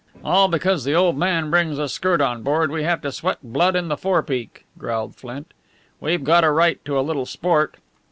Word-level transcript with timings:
"All 0.25 0.47
because 0.47 0.83
the 0.83 0.95
old 0.95 1.15
man 1.15 1.51
brings 1.51 1.77
a 1.77 1.87
skirt 1.87 2.21
on 2.21 2.41
board, 2.41 2.71
we 2.71 2.81
have 2.81 3.03
to 3.03 3.11
sweat 3.11 3.37
blood 3.43 3.75
in 3.75 3.87
the 3.87 3.95
forepeak!" 3.95 4.65
growled 4.79 5.13
Flint. 5.15 5.53
"We've 5.99 6.23
got 6.23 6.43
a 6.43 6.49
right 6.49 6.83
to 6.85 6.97
a 6.99 7.05
little 7.05 7.27
sport." 7.27 7.75